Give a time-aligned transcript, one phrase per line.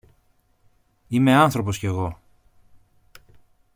[1.07, 2.19] Είμαι άνθρωπος κι εγώ!